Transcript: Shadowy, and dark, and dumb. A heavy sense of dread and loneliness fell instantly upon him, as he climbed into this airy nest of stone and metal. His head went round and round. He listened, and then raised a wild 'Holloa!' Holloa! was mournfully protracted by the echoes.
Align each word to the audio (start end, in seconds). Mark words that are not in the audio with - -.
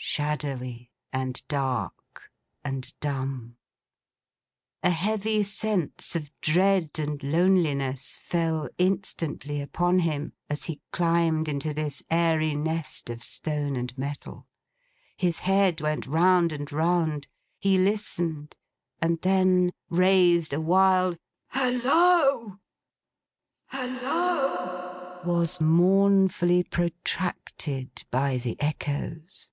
Shadowy, 0.00 0.92
and 1.12 1.42
dark, 1.48 2.30
and 2.64 2.92
dumb. 3.00 3.56
A 4.84 4.90
heavy 4.90 5.42
sense 5.42 6.14
of 6.14 6.30
dread 6.40 6.90
and 7.00 7.20
loneliness 7.24 8.16
fell 8.16 8.68
instantly 8.78 9.60
upon 9.60 9.98
him, 9.98 10.34
as 10.48 10.64
he 10.66 10.80
climbed 10.92 11.48
into 11.48 11.74
this 11.74 12.04
airy 12.12 12.54
nest 12.54 13.10
of 13.10 13.24
stone 13.24 13.74
and 13.74 13.96
metal. 13.98 14.46
His 15.16 15.40
head 15.40 15.80
went 15.80 16.06
round 16.06 16.52
and 16.52 16.70
round. 16.70 17.26
He 17.58 17.76
listened, 17.76 18.56
and 19.02 19.20
then 19.22 19.72
raised 19.90 20.52
a 20.52 20.60
wild 20.60 21.16
'Holloa!' 21.48 22.60
Holloa! 23.66 25.22
was 25.24 25.60
mournfully 25.60 26.62
protracted 26.62 28.04
by 28.12 28.36
the 28.38 28.56
echoes. 28.60 29.50